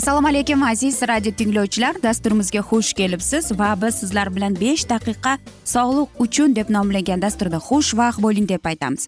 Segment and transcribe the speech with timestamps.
[0.00, 1.94] assalomu alaykum aziz radio tinglovchilar.
[2.02, 5.32] Dasturimizga xush kelibsiz va biz sizlar bilan besh daqiqa
[5.64, 9.06] sog'liq uchun deb nomlangan dasturda xushvaqt bo'ling deb aytamiz.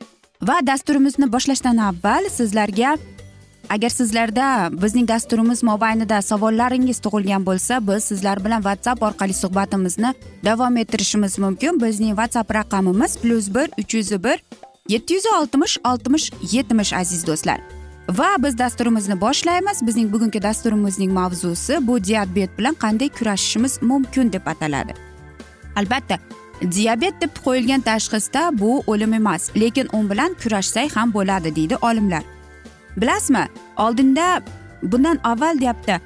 [0.48, 2.90] Va dasturimizni boshlashdan avval sizlarga
[3.74, 4.46] agar sizlarda
[4.82, 11.80] bizning dasturimiz mobaynida savollaringiz tug'ilgan bo'lsa biz sizlar bilan whatsapp orqali suhbatimizni davom ettirishimiz mumkin.
[11.84, 14.36] Bizning whatsapp raqamimiz plyus bir uch yuz bir
[14.88, 17.81] yetti yuz oltmish oltmish yetmish aziz do'stlar.
[18.08, 19.86] Va biz dasturimizni boshlaymiz.
[19.86, 24.94] Bizning bugungi dasturimizning mavzusi bu diabet bilan qanday kurashishimiz mumkin deb ataladi.
[25.76, 26.18] Albatta
[26.62, 32.22] diabet deb qo'yilgan tashxisda bu o'lim emas lekin u bilan kurashsak ham bo'ladi deydi olimlar.
[32.96, 34.42] Bilasizmi oldinda
[34.82, 36.00] bundan avval deyapti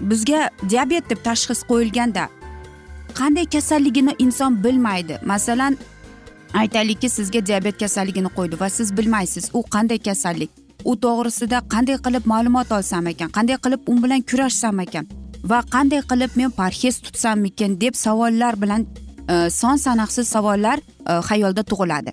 [0.00, 2.28] bizga diabet deb tashxis qo'yilganda
[3.14, 5.20] qanday kasalligini inson bilmaydi.
[5.24, 5.78] Masalan
[6.54, 10.59] aytaylikki sizga diabet kasalligini qo'ydi va siz bilmaysiz u qanday kasallik.
[10.84, 15.06] U to'g'risida qanday qilib ma'lumot olsam ekan qanday qilib u bilan kurashsam ekan
[15.42, 18.86] va qanday qilib men parhez tutsammikin deb savollar bilan
[19.28, 22.12] e, son sanoqsiz savollar e, xayolda tug'iladi.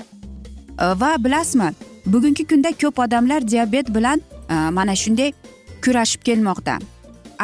[0.79, 1.69] E, va bilasizmi
[2.05, 4.21] bugungi kunda ko'p odamlar diabet bilan
[4.71, 5.33] mana shunday
[5.83, 6.79] kurashib kelmoqda.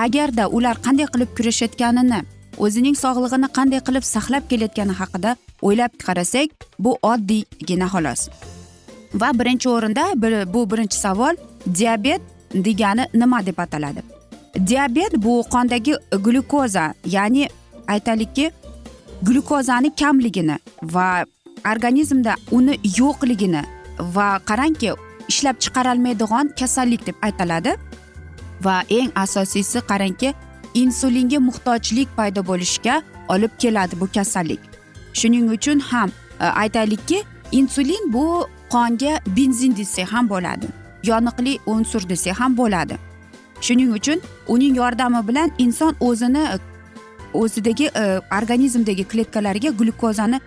[0.05, 2.21] Agarda ular qanday qilib kurashayotganini
[2.63, 5.35] o'zining sog'lig'ini qanday qilib saqlab kelayotgani haqida
[5.67, 8.29] o'ylab qarasak bu oddiygina xolos.
[9.13, 10.05] Va birinchi o'rinda
[10.53, 11.35] bu birinchi savol
[11.79, 12.21] diabet
[12.53, 14.03] degani nima deb ataladi?
[14.67, 17.49] Diabet bu qondagi glyukoza ya'ni
[17.87, 18.51] aytaylikki
[19.21, 21.25] glyukozani kamligini va
[21.71, 23.63] organizmda uni yo'qligini
[23.99, 24.93] va qarangki
[25.27, 27.75] ishlab chiqarilmaydigan kasallik deb aytiladi
[28.65, 30.33] va eng asosiysi qarangki
[30.73, 34.59] insulinga muhtojlik paydo bo'lishiga olib keladi bu kasallik.
[35.13, 36.09] Shuning uchun ham
[36.39, 40.67] e, aytaylikki insulin bu qonga benzin desak ham bo'ladi
[41.09, 42.95] yoniqli unsur desak ham bo'ladi.
[43.61, 46.43] Shuning uchun uning yordami bilan inson o'zini
[47.33, 48.03] o'zidagi e,
[48.37, 50.39] organizmdagi kletkalarga glyukozani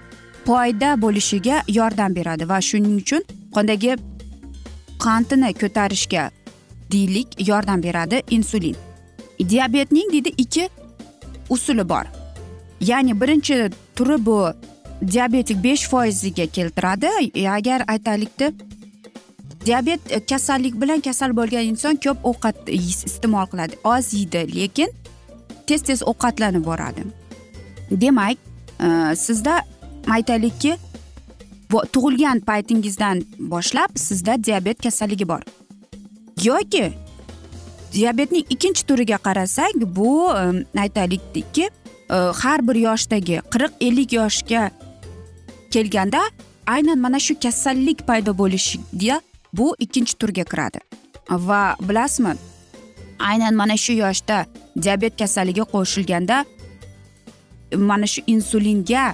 [0.46, 3.22] foyda bo'lishiga yordam beradi va shuning uchun
[3.54, 3.96] qondagi
[5.04, 6.30] qandini ko'tarishga
[6.92, 8.76] deylik yordam beradi insulin.
[9.50, 10.68] Diabetning deydi ikki
[11.50, 12.04] usuli bor.
[12.80, 14.52] Ya'ni birinchi turi bu
[15.02, 17.08] diabetik besh foiziga keltiradi.
[17.34, 18.52] E, agar aytaylikda
[19.66, 23.78] diabet e, kasallik bilan kasal bo'lgan inson ko'p ovqat iste'mol qiladi.
[23.84, 24.92] Oz yeydi lekin
[25.66, 27.06] tez tez ovqatlanib boradi.
[27.90, 28.38] Demak
[28.80, 29.62] e, sizda
[30.10, 30.76] aytaylikki
[31.92, 35.42] tug'ilgan paytingizdan boshlab sizda diabet kasalligi bor.
[36.44, 36.92] Yoki
[37.92, 40.30] diabetning ikkinchi turiga qarasak bu
[40.78, 41.68] aytaylikki
[42.08, 44.70] har bir yoshdagi qirq ellik yoshga
[45.76, 46.22] kelganda
[46.74, 49.16] aynan mana shu kasallik paydo bo'lishiga
[49.58, 50.80] bu ikkinchi turga kiradi.
[51.48, 52.32] Va bilasizmi
[53.30, 54.36] aynan mana shu yoshda
[54.82, 56.44] diabet kasalligi qo'shilganda
[57.90, 59.04] mana shu insulinga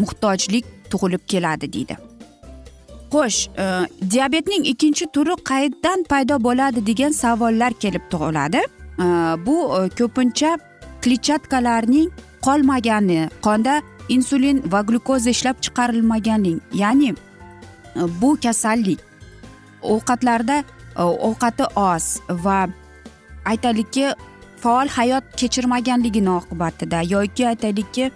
[0.00, 1.96] muhtojlik tug'ilib keladi deydi.
[3.12, 3.64] Xo'sh e,
[4.12, 8.62] diabetning ikkinchi turi qayerdan paydo bo'ladi degan savollar kelib tug'iladi.
[9.04, 9.06] E,
[9.46, 10.50] bu e, ko'pincha
[11.02, 12.08] kletchatkalarning
[12.46, 13.74] qolmagani qonda
[14.08, 17.16] insulin va glyukoza ishlab chiqarilmaganlik ya'ni e,
[18.20, 19.00] bu kasallik
[19.82, 22.06] ovqatlarda e, ovqati oz
[22.44, 22.58] va
[23.44, 24.06] aytaylikki
[24.62, 28.10] faol hayot kechirmaganligini oqibatida yoki aytaylikki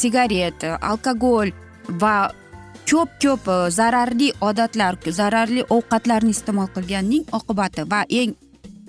[0.00, 1.50] sigaret alkogol
[2.02, 2.14] va
[2.90, 8.32] ko'p ko'p e, zararli odatlar zararli ovqatlarni iste'mol qilganning oqibati va eng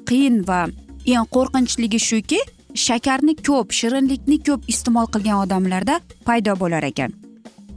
[0.09, 0.61] qiyin va
[1.05, 2.39] eng qo'rqinchligi shuki
[2.87, 7.11] shakarni ko'p shirinlikni ko'p iste'mol qilgan odamlarda paydo bo'lar ekan.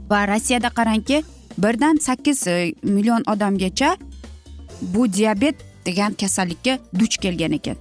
[0.09, 1.23] Va rossiyada qarangki
[1.57, 3.97] birdan sakkiz e, million odamgacha
[4.81, 5.55] bu diabet
[5.85, 7.77] degan kasallikka duch kelgan ekan.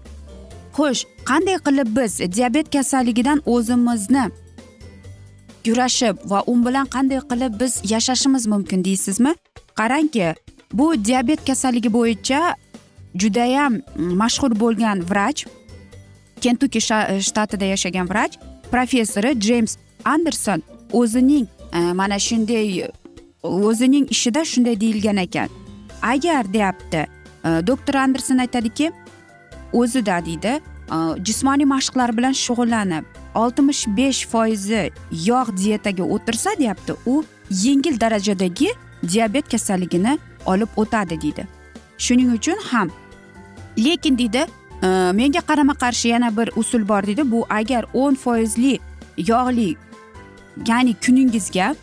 [0.76, 4.24] Xo'sh qanday qilib biz diabet kasalligidan o'zimizni
[5.64, 9.34] kurashib va u bilan qanday qilib biz yashashimiz mumkin deysizmi?
[9.78, 10.34] Qarangki
[10.72, 12.54] bu diabet kasalligi bo'yicha
[13.14, 15.44] judayam mashhur bo'lgan vrach
[16.42, 18.34] kentuki shtatida e, yashagan vrach
[18.70, 20.62] professori jeyms anderson
[20.92, 22.88] o'zining e, mana shunday
[23.42, 25.48] o'zining ishida shunday deyilgan ekan.
[26.02, 27.06] Agar deyapti
[27.44, 28.92] e, doktor anderson aytadiki
[29.72, 30.60] o'zida deydi
[31.24, 33.04] jismoniy mashqlar bilan shug'ullanib
[33.34, 34.90] oltmish besh foizi
[35.26, 38.68] yog' dietaga o'tirsa deyapti u yengil darajadagi
[39.12, 41.46] diabet kasalligini olib o'tadi deydi.
[41.98, 42.90] Shuning uchun ham
[43.78, 44.46] lekin deydi
[44.82, 48.78] Э, menga qarama qarshi yana bir usul bor deydi bu agar o'n foizli
[49.16, 49.76] yog'li
[50.68, 51.74] ya'ni kuningizga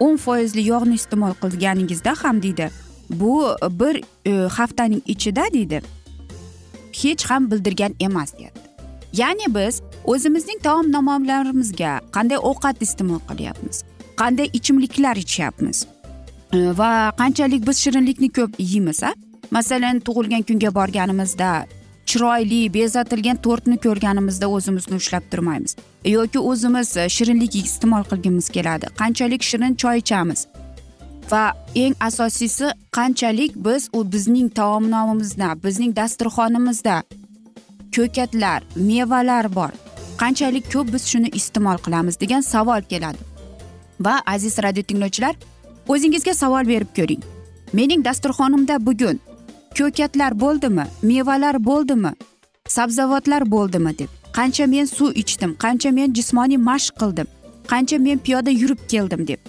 [0.00, 2.70] o'n foizli yog'ni iste'mol qilganingizda ham deydi.
[3.10, 5.80] Bu bir e, haftaning ichida deydi.
[6.92, 8.68] Hech ham bildirgan emas deyapti.
[9.12, 13.82] Ya'ni biz o'zimizning taom nomlarimizga qanday ovqat iste'mol qilyapmiz
[14.20, 15.86] qanday ichimliklar ichyapmiz
[16.52, 19.14] e, va qanchalik biz shirinlikni ko'p yeymiz a
[19.50, 21.50] masalan tug'ilgan kunga borganimizda
[22.08, 25.76] chiroyli bezatilgan tortni ko'rganimizda o'zimizni ushlab turmaymiz.
[26.04, 28.86] Yoki o'zimiz e, shirinlik iste'mol qilgimiz keladi.
[29.00, 30.46] Qanchalik shirin choy ichamiz?
[31.30, 31.42] Va
[31.74, 36.96] eng asosiysi qanchalik biz u bizning taomnomimizda bizning dasturxonimizda
[37.96, 39.72] ko'katlar mevalar bor.
[40.22, 43.20] Qanchalik ko'p biz shuni iste'mol qilamiz degan savol keladi.
[44.00, 45.34] Va aziz radio tinglovchilar
[45.88, 47.22] o'zingizga savol berib ko'ring.
[47.72, 49.20] Mening dasturxonimda bugun
[49.78, 52.12] ko'katlar bo'ldimi mevalar bo'ldimi
[52.68, 54.08] sabzavotlar bo'ldimi deb.
[54.32, 57.28] Qancha men suv ichdim qancha men jismoniy mashq qildim
[57.70, 59.40] qancha men piyoda yurib keldim deb.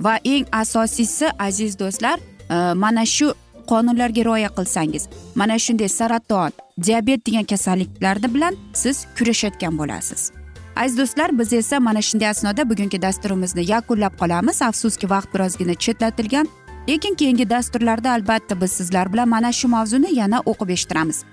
[0.00, 2.18] Va eng asosiysi aziz do'stlar
[2.50, 3.32] e, mana shu
[3.70, 6.52] qonunlarga rioya qilsangiz mana shunday saraton
[6.86, 10.30] diabet degan kasalliklar bilan siz kurashayotgan bo'lasiz.
[10.76, 14.62] Aziz do'stlar biz esa mana shunday asnoda bugungi dasturimizni yakunlab qolamiz.
[14.62, 16.48] Afsuski vaqt birozgina chetlatilgan.
[16.88, 21.24] Lekin keyingi dasturlarda albatta biz sizlar bilan mana shu mavzuni yana o'qib eshittiramiz.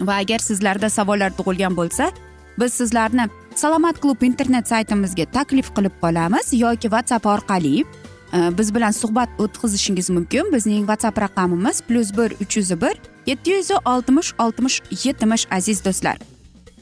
[0.00, 2.10] Va agar sizlarda savollar tug'ilgan bo'lsa
[2.58, 8.90] biz sizlarni salomat klub internet saytimizga taklif qilib qolamiz yoki whatsapp orqali e, biz bilan
[8.90, 10.52] suhbat o'tkazishingiz mumkin.
[10.52, 12.94] Bizning whatsapp raqamimiz plyus bir uch yuz bir
[13.26, 16.18] yetti yuz oltmish oltmish yetmish aziz do'stlar.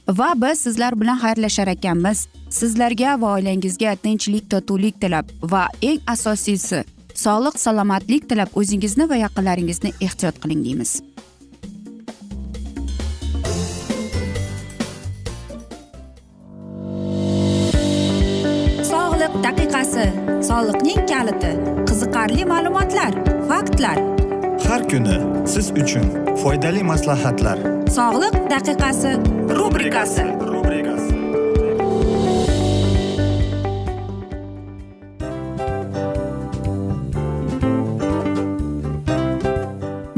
[0.08, 2.26] Va biz sizlar bilan xayrlashar ekanmiz.
[2.50, 5.26] Sizlarga va oilangizga tinchlik totuvlik tilab.
[5.43, 10.92] Va eng asosiysi sog'lik salomatlik tilab o'zingizni va yaqinlaringizni ehtiyot qiling deymiz.
[18.92, 20.06] Sog'liq daqiqasi
[20.48, 21.52] soliqning kaliti
[21.88, 23.12] qiziqarli ma'lumotlar
[23.50, 23.98] faktlar.
[24.69, 25.16] Har kuni
[25.54, 26.06] siz uchun
[26.42, 27.58] foydali maslahatlar.
[27.98, 29.12] Sog'liq daqiqasi
[29.58, 30.26] rubrikasi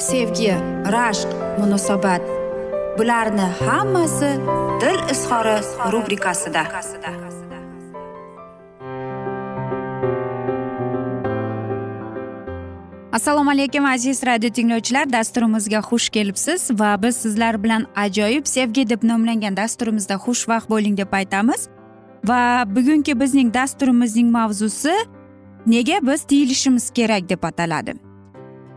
[0.00, 0.54] sevgi
[0.92, 1.28] rashq
[1.58, 2.22] munosabat.
[2.98, 4.30] Bularni hammasi
[4.80, 5.56] dil izhori
[5.92, 6.62] rubrikasida.
[13.12, 15.12] Assalomu alaykum aziz radio tinglovchilar.
[15.12, 21.12] Dasturimizga xush kelibsiz va biz sizlar bilan ajoyib sevgi deb nomlangan dasturimizda xushvaqt bo'ling deb
[21.12, 21.68] aytamiz.
[22.24, 24.94] Va bugungi bizning dasturimizning mavzusi
[25.66, 28.09] nega biz tiyilishimiz kerak deb ataladi.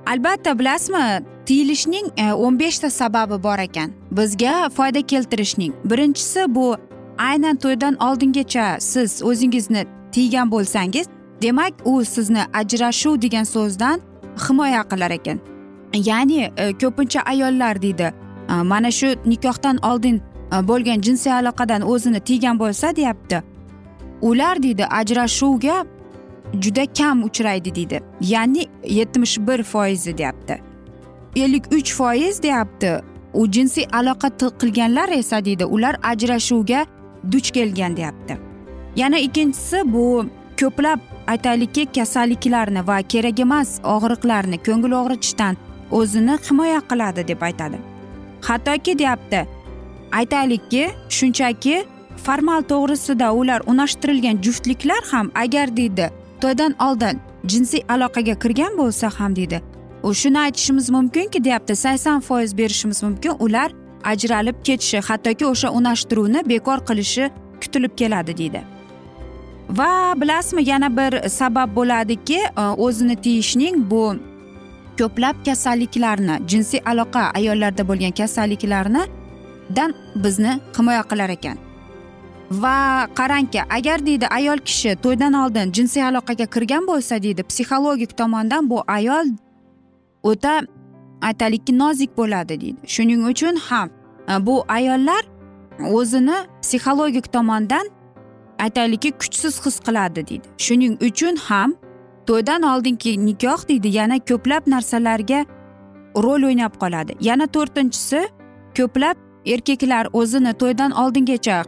[0.06, 3.92] Albatta bilasizmi tiyilishning e, o'n beshta sababi bor ekan.
[4.12, 5.74] Bizga foyda keltirishning.
[5.86, 6.76] Birinchisi bu
[7.18, 11.08] aynan to'ydan oldingacha siz o'zingizni tiygan bo'lsangiz
[11.42, 14.02] demak u sizni ajrashuv degan so'zdan
[14.48, 15.40] himoya qilar ekan.
[15.94, 18.14] Ya'ni e, ko'pincha ayollar deydi
[18.50, 20.22] e, mana shu nikohdan oldin
[20.62, 23.44] bo'lgan jinsiy aloqadan o'zini tiygan bo'lsa deyapti.
[24.22, 25.86] Ular deydi ajrashuvga
[26.62, 28.04] juda kam uchraydi deydi.
[28.22, 30.62] Ya'ni yetmish bir foizi deyapti.
[31.36, 33.02] ellik uch foiz deyapti.
[33.34, 34.30] U jinsiy aloqa
[34.62, 36.86] qilganlar esa deydi ular ajrashuvga
[37.32, 38.38] duch kelgan deyapti.
[38.96, 40.26] Yana ikkinchisi bu
[40.60, 45.58] ko'plab aytaylikki kasalliklarni va kerak emas og'riqlarni ko'ngil og'ritishdan
[45.92, 47.78] o'zini himoya qiladi deb aytadi.
[48.42, 49.48] Hattoki deyapti
[50.12, 51.86] aytaylikki shunchaki
[52.26, 56.10] formal to'g'risida ular unashtirilgan juftliklar ham agar deydi
[56.44, 57.22] to'ydan oldin
[57.52, 59.62] jinsiy aloqaga kirgan bo'lsa ham deydi.
[60.22, 63.34] Shuni aytishimiz mumkinki deyapti sakson foiz berishimiz mumkin.
[63.40, 63.72] Ular
[64.04, 67.30] ajralib ketishi hattoki o'sha unashtiruvni bekor qilishi
[67.62, 68.62] kutilib keladi deydi.
[69.70, 74.16] Va bilasizmi yana bir sabab bo'ladiki e, o'zini tiyishning bu
[75.00, 79.04] ko'plab kasalliklarni jinsiy aloqa ayollarda bo'lgan kasalliklarni
[79.76, 81.58] dan bizni himoya qilar ekan.
[82.62, 88.70] Va qarangki agar deydi ayol kishi to'ydan oldin jinsiy aloqaga kirgan bo'lsa deydi psixologik tomondan
[88.70, 89.28] bu ayol
[90.24, 90.62] o'ta
[91.22, 92.80] aytaylikki nozik bo'ladi deydi.
[92.88, 93.90] Shuning uchun ham
[94.30, 95.24] e, bu ayollar
[95.92, 97.90] o'zini psixologik tomondan
[98.60, 100.48] aytaylikki kuchsiz his qiladi deydi.
[100.58, 101.76] Shuning uchun ham
[102.28, 105.46] to'ydan oldingi nikoh deydi yana ko'plab narsalarga
[106.26, 107.14] rol o'ynab qoladi.
[107.22, 108.22] Yana to'rtinchisi
[108.78, 111.64] ko'plab erkaklar o'zini to'ydan oldingacha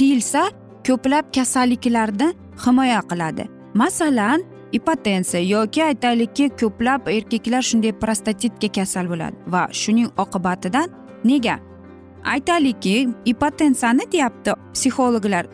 [0.00, 0.42] tiyilsa
[0.86, 2.28] ko'plab kasalliklarni
[2.64, 3.44] himoya qiladi.
[3.74, 4.42] Masalan
[4.72, 10.88] ipotensiya yoki aytaylikki ko'plab erkaklar shunday prostatitga kasal bo'ladi va shuning oqibatidan
[11.30, 11.56] nega?
[12.34, 12.94] Aytaylikki
[13.32, 15.44] ipotensiyani deyapti psixologlar.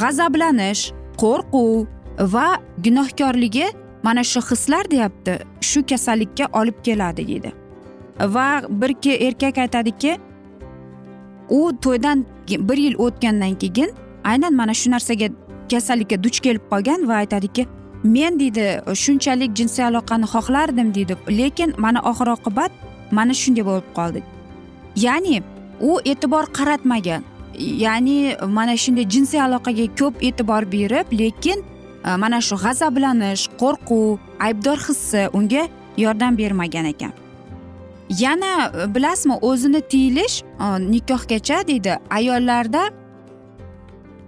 [0.00, 0.82] G'azablanish
[1.22, 1.86] qo'rquv
[2.34, 2.46] va
[2.84, 3.66] gunohkorligi
[4.06, 5.34] mana shu hislar deyapti
[5.70, 7.50] shu kasallikka olib keladi deydi.
[8.34, 8.46] Va
[8.80, 8.90] bir
[9.26, 10.18] erkak aytadiki
[11.50, 13.90] u to'ydan bir yil o'tgandan keyin
[14.24, 15.28] aynan mana shu narsaga
[15.70, 17.66] kasallikka duch kelib qolgan va aytadiki
[18.04, 21.16] men deydi shunchalik jinsiy aloqani xohlardim deydi.
[21.28, 22.72] Lekin mana oxir oqibat
[23.10, 24.22] mana shunday bo'lib qoldi.
[24.96, 25.42] Ya'ni
[25.80, 27.22] u e'tibor qaratmagan.
[27.84, 31.58] Ya'ni mana shunday jinsiy aloqaga ko'p e'tibor berib lekin
[32.04, 35.62] e, mana shu g'azablanish qo'rquv aybdor hissi unga
[36.04, 37.12] yordam bermagan ekan.
[38.08, 41.98] Yana e, bilasizmi o'zini tiyilish e, nikohgacha deydi.
[42.10, 42.82] Ayollarda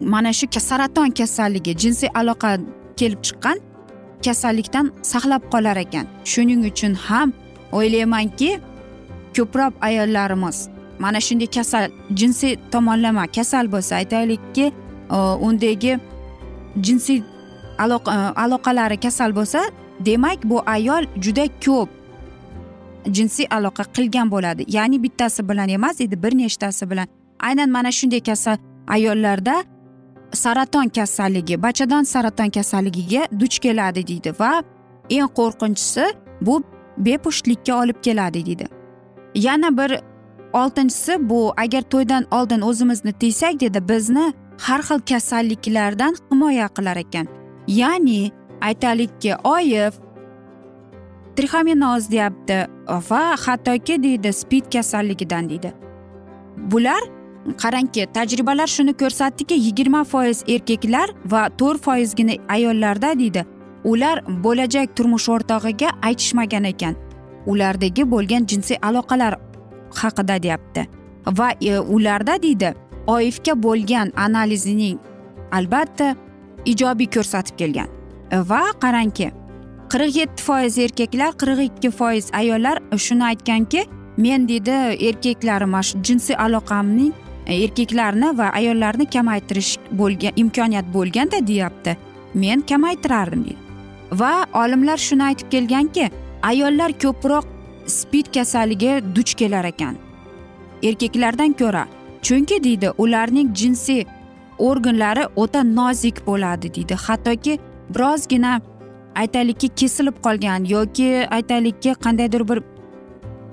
[0.01, 2.59] mana shu saraton kasalligi jinsiy aloqa
[2.97, 3.59] kelib chiqqan
[4.25, 6.07] kasallikdan saqlab qolar ekan.
[6.25, 7.33] Shuning uchun ham
[7.73, 8.61] o'ylaymanki
[9.37, 10.69] ko'proq ayollarimiz
[10.99, 14.73] mana shunday kasal jinsiy tomonlama kasal bo'lsa aytaylikki
[15.11, 15.99] e, undagi
[16.81, 17.23] jinsiy
[18.37, 19.61] aloqalari kasal bo'lsa
[20.01, 21.96] demak bu ayol juda ko'p
[23.13, 24.65] jinsiy aloqa qilgan bo'ladi.
[24.69, 27.07] Ya'ni bittasi bilan emas deydi bir nechtasi bilan.
[27.41, 28.57] Aynan mana shunday kasal
[28.89, 29.65] ayollarda
[30.33, 34.63] saraton kasalligi bachadon saraton kasalligiga duch keladi deydi va
[35.11, 36.05] eng qo'rqinchisi
[36.41, 36.63] bu
[36.99, 38.67] bepushtlikka olib keladi deydi.
[39.35, 40.01] Yana bir
[40.53, 47.27] oltinchisi bu agar to'ydan oldin o'zimizni tiysak dedi bizni har xil kasalliklardan himoya qilar ekan.
[47.67, 49.95] Ya'ni aytaylikki oyif
[51.37, 52.67] trixominoz deyapti
[53.11, 55.73] va hattoki deydi spid kasalligidan deydi.
[56.57, 57.03] Bular
[57.63, 63.45] qarangki tajribalar shuni ko'rsatdiki yigirma foiz erkaklar va to'rt foizgina ayollarda deydi
[63.85, 66.95] ular bo'lajak turmush o'rtog'iga aytishmagan ekan.
[67.47, 69.39] Ulardagi bo'lgan jinsiy aloqalar
[70.01, 70.89] haqida deyapti.
[71.39, 72.75] Va e, ularda deydi
[73.07, 74.99] oifga bo'lgan analizining
[75.53, 76.15] albatta
[76.65, 77.89] ijobiy ko'rsatib kelgan.
[78.33, 79.31] Va qarangki
[79.93, 83.85] qirq yetti foiz erkaklar qirq ikki foiz ayollar shuni aytganki
[84.17, 84.75] men deydi
[85.09, 87.13] erkaklarim mana shu jinsiy aloqamning
[87.47, 91.97] e, erkaklarni va ayollarni kamaytirish bo'lgan imkoniyat bo'lganda deyapti.
[92.35, 93.59] Men kamaytirardim deydi.
[94.13, 96.11] Va olimlar shuni aytib kelganki
[96.43, 97.47] ayollar ko'proq
[97.87, 99.97] spid kasaliga duch kelar ekan.
[100.83, 101.87] Erkaklardan ko'ra
[102.23, 104.05] chunki deydi ularning jinsiy
[104.59, 106.95] organlari o'ta nozik bo'ladi deydi.
[106.95, 107.59] Hattoki
[107.95, 108.61] birozgina
[109.23, 112.59] aytaylikki kesilib qolgan yoki aytaylikki qandaydir bir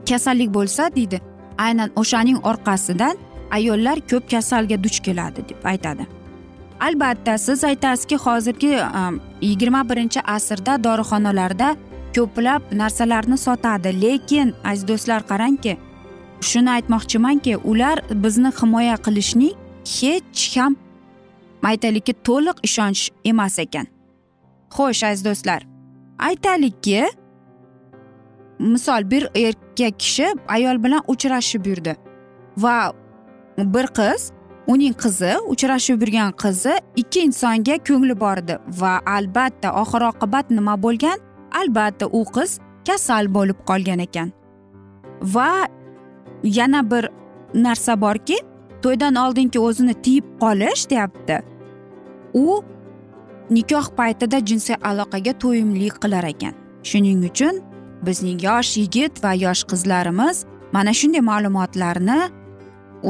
[0.10, 1.22] kasallik bo'lsa deydi.
[1.58, 3.16] Aynan o'shaning orqasidan
[3.52, 6.08] ayollar ko'p kasalga duch keladi deb aytadi.
[6.80, 8.74] Albatta siz aytasizki hozirgi
[9.42, 11.76] yigirma birinchi asrda dorixonalarda
[12.16, 13.90] ko'plab narsalarni sotadi.
[14.02, 15.78] Lekin aziz do'stlar qarangki
[16.50, 19.56] shuni aytmoqchimanki ular bizni himoya qilishning
[19.96, 20.76] hech ham
[21.72, 23.02] aytaylikki to'liq ishonch
[23.32, 23.93] emas ekan.
[24.78, 25.62] Xo'sh aziz do'stlar.
[26.20, 27.04] Aytaylikki
[28.60, 31.96] misol bir erkak kishi ayol bilan uchrashib yurdi
[32.58, 32.94] va
[33.58, 34.32] bir qiz
[34.68, 40.76] uning qizi uchrashib yurgan qizi ikki insonga ko'ngli bor edi va albatta oxir oqibat nima
[40.84, 41.18] bo'lgan?
[41.62, 44.32] Albatta u qiz kasal bo'lib qolgan ekan.
[45.22, 45.52] Va
[46.44, 47.10] yana bir
[47.54, 48.38] narsa borki
[48.84, 51.42] to'ydan oldingi o'zini tiyib qolish deyapti.
[52.34, 52.64] U
[53.56, 56.54] nikoh paytida jinsiy aloqaga to'yimli qilar ekan.
[56.90, 57.62] Shuning uchun
[58.06, 62.20] bizning yosh yigit va yosh qizlarimiz mana shunday ma'lumotlarni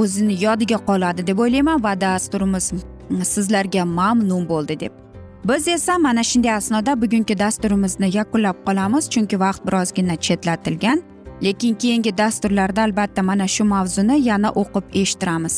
[0.02, 2.66] o'zini yodiga qoladi deb o'ylayman va dasturimiz
[3.34, 4.94] sizlarga mamnun bo'ldi deb.
[5.50, 11.04] Biz esa mana shunday asnoda bugungi dasturimizni yakunlab qolamiz chunki vaqt birozgina chetlatilgan
[11.46, 15.56] lekin keyingi dasturlarda albatta mana shu mavzuni yana o'qib eshittiramiz.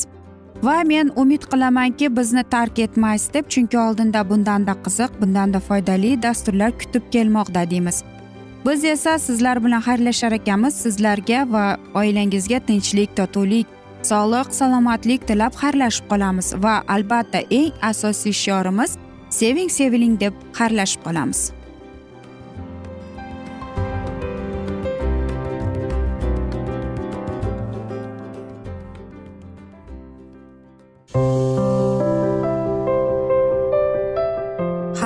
[0.64, 6.72] Va men umid qilamanki bizni tark etmaysiz deb chunki oldinda bundanda qiziq bundanda foydali dasturlar
[6.80, 8.04] kutib kelmoqda deymiz.
[8.66, 10.74] Biz esa sizlar bilan xayrlashar ekanmiz.
[10.74, 13.68] Sizlarga va oilangizga tinchlik totuvlik
[14.04, 18.98] sog'lik salomatlik tilab xayrlashib qolamiz va albatta eng asosiy shiorimiz
[19.30, 21.52] seving seviling deb xayrlashib qolamiz.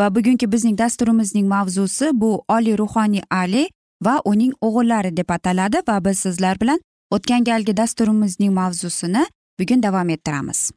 [0.00, 3.68] Va bugungi bizning dasturimizning mavzusi bu oliy ruhoniy ali
[4.04, 6.80] va uning o'g'illari deb ataladi va biz sizlar bilan
[7.10, 9.26] o'tgan galgi dasturimizning mavzusini
[9.60, 10.70] bugun davom ettiramiz.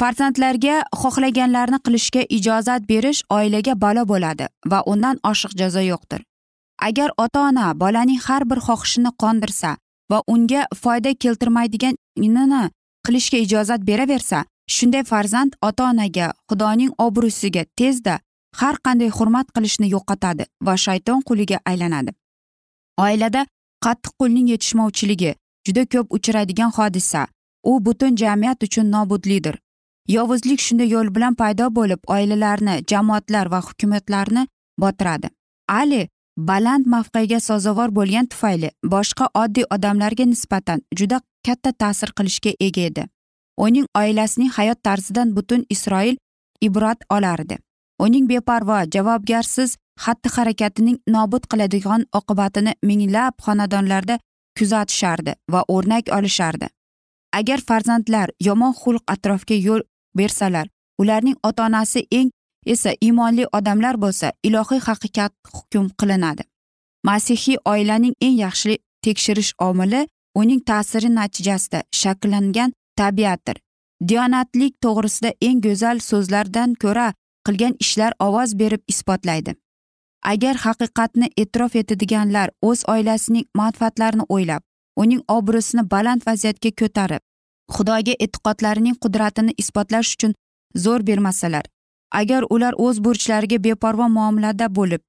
[0.00, 6.20] Farzandlarga xohlaganlarini qilishga ijozat berish oilaga balo bo'ladi va undan oshiq jazo yo'qdir.
[6.88, 9.76] Agar ota ona bolaning har bir xohishini qondirsa
[10.10, 12.62] va unga foyda keltirmaydiganini
[13.06, 14.44] qilishga ijozat beraversa
[14.76, 18.18] shunday farzand ota onaga xudoning obro'siga tezda
[18.60, 22.12] har qanday hurmat qilishni yo'qotadi va shayton quliga aylanadi.
[23.06, 23.46] Oilada
[23.84, 25.34] qattiq qo'lning yetishmovchiligi
[25.66, 27.26] juda ko'p uchraydigan hodisa.
[27.70, 29.58] U butun jamiyat uchun nobudlidir.
[30.08, 34.46] Yovuzlik shunday yo'l bilan paydo bo'lib oilalarni jamoatlar va hukumatlarni
[34.82, 35.28] botiradi.
[35.68, 36.08] Ali
[36.48, 43.04] baland mavqega sazovor bo'lgani tufayli boshqa oddiy odamlarga nisbatan juda katta ta'sir qilishga ega edi.
[43.66, 46.16] Uning oilasining hayot tarzidan butun isroil
[46.60, 47.58] ibrat olardi.
[48.04, 54.18] Uning beparvo javobgarsiz xatti harakatining nobud qiladigan oqibatini minglab xonadonlarda
[54.58, 56.66] kuzatishardi va o'rnak olishardi.
[57.38, 59.82] Agar farzandlar yomon xulq atrofga yo'l
[60.18, 60.66] bersalar
[61.00, 62.30] ularning ota onasi eng
[62.66, 66.42] esa iymonli odamlar bo'lsa ilohiy haqiqat hukm qilinadi.
[67.06, 70.02] Masihiy oilaning eng yaxshi tekshirish omili
[70.40, 73.56] uning ta'siri natijasida shakllangan tabiatdir.
[74.08, 77.06] Diyonatlik to'g'risida eng go'zal so'zlardan ko'ra
[77.48, 79.54] qilgan ishlar ovoz berib isbotlaydi.
[80.32, 84.62] Agar haqiqatni e'tirof etadiganlar o'z oilasining manfaatlarini o'ylab
[85.02, 87.22] uning obro'sini baland vaziyatga ko'tarib
[87.76, 90.34] xudoga e'tiqodlarining qudratini isbotlash uchun
[90.84, 91.64] zo'r bermasalar
[92.20, 95.02] agar ular o'z burchlariga beparvo muomalada bo'lib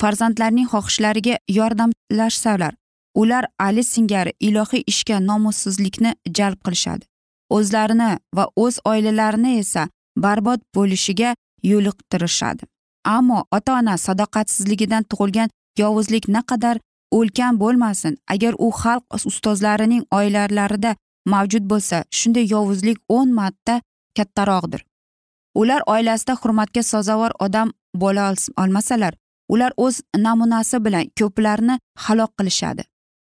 [0.00, 2.74] farzandlarining xohishlariga yordamlashsalar
[3.14, 7.04] ular ali singari ilohiy ishga nomussizlikni jalb qilishadi.
[7.56, 11.34] O'zlarini va o'z oilalarini esa barbod bo'lishiga
[11.70, 12.64] yo'liqtirishadi
[13.04, 15.48] ammo ota ona sadoqatsizligidan tug'ilgan
[15.78, 16.76] yovuzlik naqadar
[17.18, 20.96] ulkan bo'lmasin agar u xalq ustozlarining oilalarida
[21.32, 23.80] mavjud bo'lsa shunday yovuzlik o'n marta
[24.16, 24.80] kattaroqdir.
[25.60, 27.72] Ular oilasida hurmatga sazovor odam
[28.02, 29.14] bo'la olmasalar
[29.48, 32.82] ular o'z namunasi bilan ko'plarni halok qilishadi.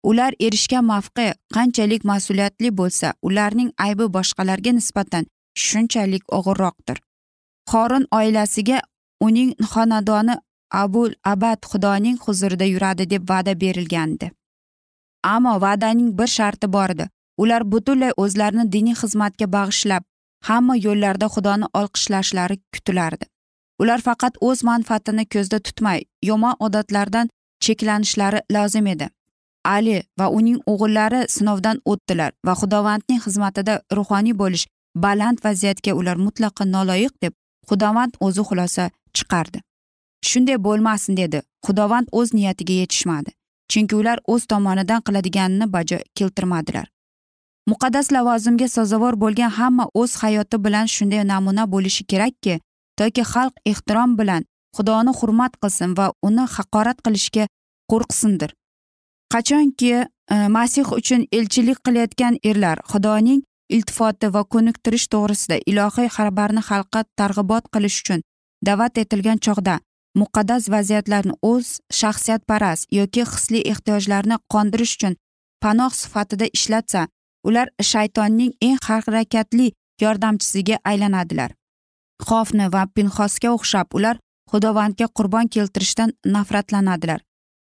[0.09, 5.23] Ular erishgan mavqe qanchalik mas'uliyatli bo'lsa ularning aybi boshqalarga nisbatan
[5.65, 6.97] shunchalik og'irroqdir.
[7.71, 8.79] Xorin oilasiga
[9.27, 10.35] uning xonadoni
[10.83, 14.31] abul abad xudoning huzurida yuradi deb va'da berilgandi.
[15.23, 17.09] Ammo va'daning bir sharti bor edi.
[17.37, 20.03] Ular butunlay o'zlarini diniy xizmatga bag'ishlab
[20.47, 23.25] hamma yo'llarda xudoni olqishlashlari kutilardi.
[23.81, 25.99] Ular faqat o'z manfaatini ko'zda tutmay
[26.29, 27.29] yomon odatlardan
[27.65, 29.07] cheklanishlari lozim edi.
[29.75, 34.65] Ali va uning o'g'illari sinovdan o'tdilar va xudovandning xizmatida ruhoniy bo'lish
[35.05, 37.33] baland vaziyatga ular mutlaqo noloyiq deb
[37.69, 39.59] xudovand o'zi xulosa chiqardi.
[40.29, 41.41] Shunday bo'lmasin dedi.
[41.65, 43.37] Xudovand o'z niyatiga yetishmadi
[43.69, 46.87] chunki ular o'z tomonidan qiladiganini bajo keltirmadilar.
[47.71, 52.59] Muqaddas lavozimga sazovor bo'lgan hamma o'z hayoti bilan shunday namuna bo'lishi kerakki
[52.99, 54.45] toki xalq ehtirom bilan
[54.77, 57.47] xudoni hurmat qilsin va uni haqorat qilishga
[57.91, 58.49] qo'rqsindir.
[59.33, 60.07] Qachonki e,
[60.57, 63.41] masih uchun elchilik qilayotgan erlar xudoning
[63.75, 68.21] iltifoti va ko'niktirish to'g'risida ilohiy xabarni xalqqa targ'ibot qilish uchun
[68.67, 69.75] da'vat etilgan chog'da
[70.21, 71.67] muqaddas vaziyatlarni o'z
[71.99, 75.19] shaxsiyatparast yoki hisli ehtiyojlarini qondirish uchun
[75.63, 77.01] panoh sifatida ishlatsa
[77.47, 79.67] ular shaytonning eng harakatli
[80.01, 81.51] yordamchisiga aylanadilar.
[82.27, 84.17] Xofni va pinxosga o'xshab ular
[84.51, 87.19] xudovandga qurbon keltirishdan nafratlanadilar.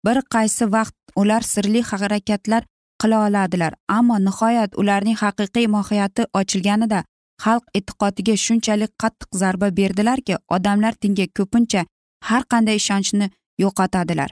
[0.05, 2.63] Bir qaysi vaqt ular sirli harakatlar
[3.01, 3.73] qila oladilar.
[3.97, 7.03] Ammo nihoyat ularning haqiqiy mohiyati ochilganida
[7.43, 11.81] xalq e'tiqodiga shunchalik qattiq zarba berdilarki odamlar dinga ko'pincha
[12.29, 13.27] har qanday ishonchni
[13.63, 14.29] yo'qotadilar.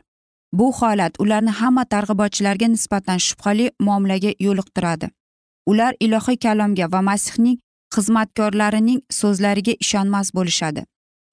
[0.58, 5.08] Bu holat ularni hamma targ'ibotchilarga nisbatan shubhali muomalaga yo'liqtiradi.
[5.72, 7.58] Ular ilohiy kalomga va masihning
[7.96, 10.82] xizmatkorlarining so'zlariga ishonmas bo'lishadi.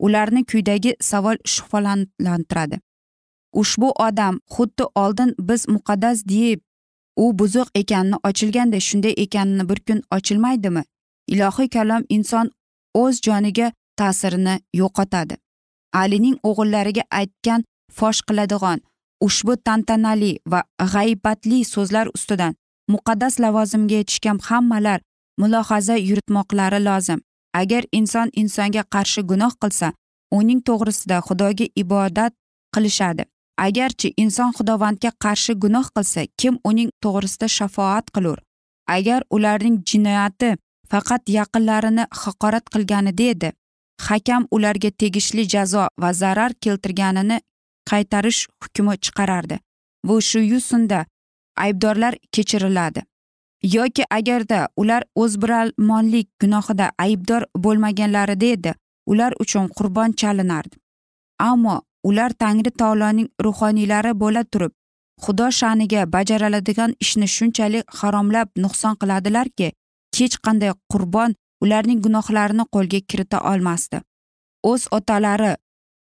[0.06, 2.76] Ularni kuydagi savol shubhalantiradi.
[3.60, 6.60] Ushbu odam xuddi oldin biz muqaddas deb
[7.16, 10.82] u buzuq ekanini ochilganda shunday ekanini bir kun ochilmaydimi?
[11.28, 12.50] Ilohiy kalom inson
[12.94, 15.36] o'z joniga ta'sirini yo'qotadi.
[15.92, 17.64] Alining o'g'illariga aytgan
[17.98, 18.80] fosh qiladigan
[19.26, 20.60] ushbu tantanali va
[20.92, 22.54] g'aybatli so'zlar ustidan
[22.92, 25.00] muqaddas lavozimga yetishgan hammalar
[25.40, 27.20] mulohaza yuritmoqlari lozim.
[27.54, 29.92] Agar inson insonga qarshi gunoh qilsa
[30.38, 32.32] uning to'g'risida xudoga ibodat
[32.74, 33.24] qilishadi.
[33.56, 38.38] Agarchi inson xudovandga qarshi gunoh qilsa kim uning to'g'risida shafoat qilur?
[38.96, 40.56] Agar ularning jinoyati
[40.90, 43.52] faqat yaqinlarini haqorat qilganida edi
[44.08, 47.38] hakam ularga tegishli jazo va zarar keltirganini
[47.90, 49.56] qaytarish hukmi chiqarardi.
[50.06, 51.06] Va shu yuzsunda
[51.56, 53.02] aybdorlar kechiriladi.
[53.62, 58.74] Yoki agarda ular o'zbiralmonlik gunohida aybdor bo'lmaganlarida edi
[59.06, 60.76] ular uchun qurbon chalinardi.
[61.38, 64.72] Ammo ular tangri taoloning ruhoniylari bo'la turib
[65.24, 69.68] xudo sha'niga bajariladigan ishni shunchalik haromlab nuqson qiladilarki
[70.18, 71.34] hech qanday qurbon
[71.64, 74.00] ularning gunohlarini qo'lga kirita olmasdi.
[74.70, 75.52] O'z otalari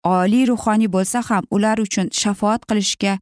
[0.05, 3.13] oliy ruhoniy bo'lsa ham ular uchun shafoat qilishga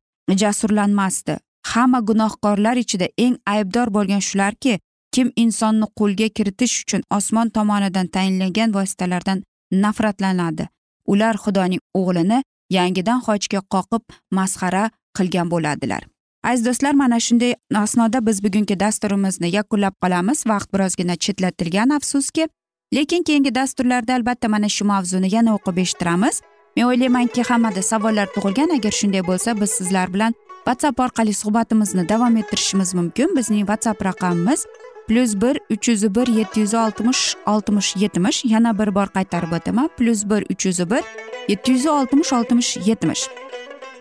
[0.43, 1.35] jasurlanmasdi.
[1.71, 4.79] Hamma gunohkorlar ichida eng aybdor bo'lgan shularki
[5.15, 9.39] kim insonni qo'lga kiritish uchun osmon tomonidan tayinlangan vositalardan
[9.85, 10.65] nafratlanadi.
[11.13, 12.39] Ular xudoning o'g'lini
[12.79, 14.03] yangidan xochga qoqib
[14.39, 14.85] masxara
[15.17, 16.03] qilgan bo'ladilar.
[16.45, 20.47] Aziz do'stlar mana shunday asnoda biz bugungi dasturimizni yakunlab qolamiz.
[20.47, 22.49] Vaqt birozgina chetlatilgan afsuski.
[22.95, 26.41] Lekin keyingi dasturlarda albatta mana shu mavzuni yana o'qib eshittiramiz.
[26.77, 28.71] Men o'ylaymanki hammada savollar tug'ilgan.
[28.77, 30.33] Agar shunday bo'lsa biz sizlar bilan
[30.67, 33.37] whatsapp orqali suhbatimizni davom ettirishimiz mumkin.
[33.37, 34.67] Bizning whatsapp raqamimiz
[35.09, 39.89] plyus bir uch yuz bir yetti yuz oltmish oltmish yetmish yana bir bor qaytarib o'taman.
[39.99, 41.03] plyus bir uch yuz bir
[41.49, 43.27] yetti yuz oltmish oltmish yetmish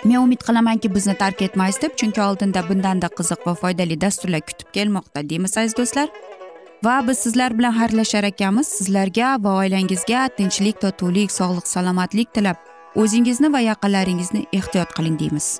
[0.05, 4.69] men umid qilamanki bizni tark etmaysiz deb chunki oldinda bundanda qiziq va foydali dasturlar kutib
[4.77, 6.09] kelmoqda deymiz aziz do'stlar.
[6.83, 8.67] Va biz sizlar bilan xayrlashar ekanmiz.
[8.67, 12.57] Sizlarga va oilangizga tinchlik totuvlik sog'lik salomatlik tilab
[12.95, 15.59] o'zingizni va yaqinlaringizni ehtiyot qiling deymiz.